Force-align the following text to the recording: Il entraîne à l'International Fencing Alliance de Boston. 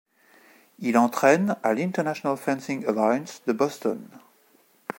Il 0.79 0.97
entraîne 0.97 1.57
à 1.61 1.75
l'International 1.75 2.35
Fencing 2.35 2.83
Alliance 2.87 3.43
de 3.45 3.53
Boston. 3.53 4.01